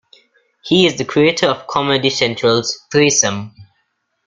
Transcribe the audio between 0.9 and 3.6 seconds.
the creator of Comedy Central's "Threesome".